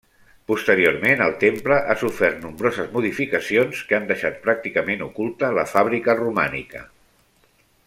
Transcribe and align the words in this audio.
Posteriorment 0.51 1.19
el 1.25 1.35
temple 1.43 1.77
ha 1.93 1.95
sofert 2.03 2.39
nombroses 2.45 2.89
modificacions, 2.95 3.83
que 3.91 3.99
han 3.99 4.09
deixat 4.13 4.41
pràcticament 4.49 5.05
oculta 5.11 5.53
la 5.59 5.67
fàbrica 5.77 6.19
romànica. 6.25 6.83